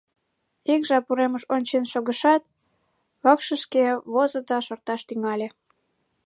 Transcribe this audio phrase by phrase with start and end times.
[0.73, 2.43] Ик жап уремыш ончен шогышат,
[3.23, 5.47] вакшышке возо да шорташ тӱҥале.